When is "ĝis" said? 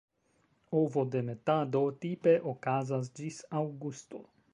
3.21-3.39